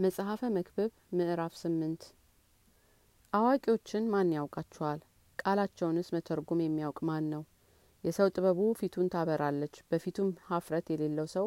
[0.00, 2.02] መጽሐፈ መክብብ ምዕራፍ ስምንት
[3.32, 5.00] አዋቂዎችን ማን ያውቃቸዋል?
[5.38, 7.42] ቃላቸውንስ መተርጉም የሚያውቅ ማን ነው?
[8.04, 11.46] የሰው ጥበቡ ፊቱን ታበራለች፣ በፊቱም ሀፍረት የሌለው ሰው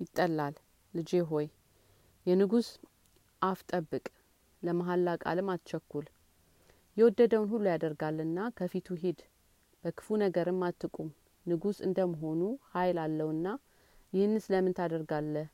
[0.00, 0.54] ይጠላል።
[0.94, 1.46] ልጄ ሆይ
[2.26, 2.68] የንጉሥ
[3.42, 4.04] አፍ ጠብቅ፣
[4.62, 6.06] ለመሀላ ቃልም አትቸኩል።
[6.96, 9.20] የወደደውን ሁሉ ያደርጋልና ከፊቱ ሂድ፣
[9.84, 11.10] በክፉ ነገርም አትቁም።
[11.46, 12.40] ንጉሥ እንደ መሆኑ
[12.72, 13.46] ኃይል አለውና
[14.12, 15.48] ይህንስ ለምን ታደርጋለህ?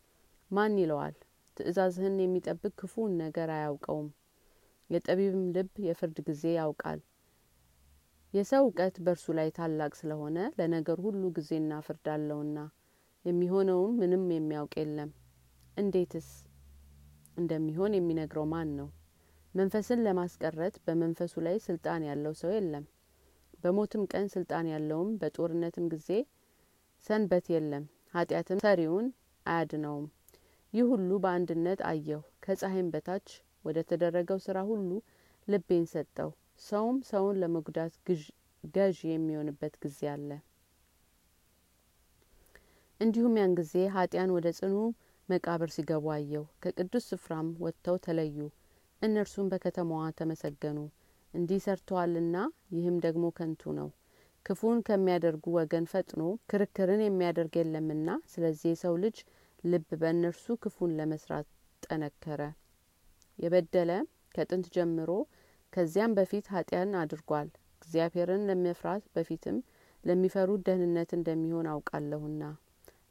[0.50, 1.16] ማን ይለዋል?
[1.58, 4.08] ትእዛዝህን የሚጠብቅ ክፉውን ነገር አያውቀውም።
[4.90, 7.00] የጠቢብም ልብ የፍርድ ጊዜ ያውቃል።
[8.34, 12.58] የሰው እውቀት በእርሱ ላይ ታላቅ ስለሆነ ለነገር ሁሉ ጊዜና ፍርድ አለውና
[13.24, 15.10] የሚሆነውም ምንም የሚያውቅ የለም።
[15.76, 16.28] እንዴትስ
[17.36, 18.88] እንደሚሆን የሚነግረው ማን ነው?
[19.54, 22.84] መንፈስን ለማስቀረት በመንፈሱ ላይ ስልጣን ያለው ሰው የለም።
[23.62, 26.10] በሞትም ቀን ስልጣን ያለውም በጦርነትም ጊዜ
[27.06, 27.84] ሰንበት የለም።
[28.14, 29.06] ኃጢአትም ሰሪውን
[29.46, 30.06] አያድነውም።
[30.72, 33.28] ይህ ሁሉ በአንድነት አየሁ። ከፀሐይም በታች
[33.64, 34.88] ወደ ተደረገው ስራ ሁሉ
[35.48, 36.30] ልቤን ሰጠው።
[36.62, 37.94] ሰውም ሰውን ለመጉዳት
[38.74, 40.30] ገዥ የሚሆንበት ጊዜ አለ።
[43.00, 44.76] እንዲሁም ያን ጊዜ ኃጢያን ወደ ጽኑ
[45.28, 48.38] መቃብር ሲገቡ አየሁ። ከቅዱስ ስፍራም ወጥተው ተለዩ።
[49.02, 50.78] እነርሱም በከተማዋ ተመሰገኑ።
[51.34, 52.36] እንዲህ ሰርተዋልና
[52.76, 53.88] ይህም ደግሞ ከንቱ ነው።
[54.46, 59.16] ክፉን ከሚያደርጉ ወገን ፈጥኖ ክርክርን የሚያደርግ የለምና፣ ስለዚህ የሰው ልጅ
[59.64, 61.46] ልብ በእነርሱ ክፉን ለመስራት
[61.82, 62.40] ጠነከረ።
[63.38, 63.90] የበደለ
[64.34, 65.10] ከጥንት ጀምሮ
[65.72, 69.56] ከዚያም በፊት ኃጢያን አድርጓል። እግዚአብሔርን ለመፍራት በፊትም
[70.04, 72.42] ለሚፈሩት ደህንነት እንደሚሆን አውቃለሁና፣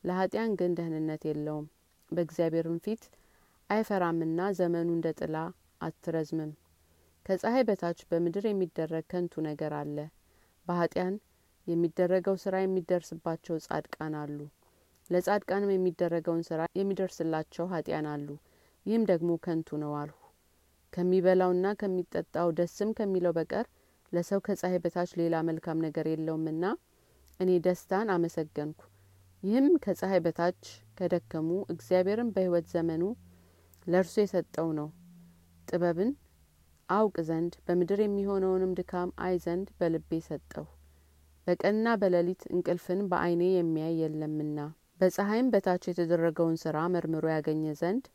[0.03, 1.67] ለኃጢያን ግን ደህንነት የለውም።
[2.11, 3.03] በእግዚአብሔርም ፊት
[3.69, 5.37] አይፈራምና ዘመኑ እንደ ጥላ
[5.81, 6.51] አትረዝምም።
[7.25, 9.97] ከፀሐይ በታች በምድር የሚደረግ ከንቱ ነገር አለ።
[10.67, 11.15] በኃጢያን
[11.67, 14.37] የሚደረገው ስራ የሚደርስባቸው ጻድቃን አሉ።
[15.09, 18.27] ለጻድቃንም የሚደረገውን ስራ የሚደርስላቸው ኃጢያን አሉ።
[18.85, 20.17] ይህም ደግሞ ከንቱ ነው አልሁ።
[20.93, 23.65] ከሚበላውና ከሚጠጣው ደስም ከሚለው በቀር
[24.11, 26.65] ለሰው ከፀሐይ በታች ሌላ መልካም ነገር የለውምና
[27.39, 28.79] እኔ ደስታን አመሰገንኩ።
[29.43, 30.61] ይህም ከፀሐይ በታች
[30.97, 33.03] ከደከሙ እግዚአብሔርን በሕይወት ዘመኑ
[33.87, 34.87] ለእርሱ የሰጠው ነው።
[35.67, 36.11] ጥበብን
[36.89, 40.65] አውቅ ዘንድ በምድር የሚሆነውንም ድካም አይ ዘንድ በልቤ ሰጠው።
[41.47, 44.59] በቀንና በሌሊት እንቅልፍን በዓይኔ የሚያይ የለምና
[44.99, 48.05] በፀሐይም በታች የተደረገውን ስራ መርምሮ ያገኘ ዘንድ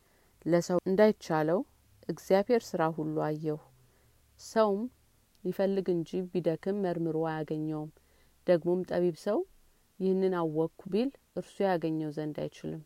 [0.45, 1.59] ለሰው እንዳይቻለው
[2.09, 3.59] እግዚአብሔር ስራ ሁሉ አየሁ።
[4.39, 4.81] ሰውም
[5.43, 7.91] ሊፈልግ እንጂ ቢደክም መርምሮ አያገኘውም።
[8.47, 9.39] ደግሞም ጠቢብ ሰው
[9.99, 12.81] ይህንን አወቅኩ ቢል እርሱ ያገኘው ዘንድ አይችልም።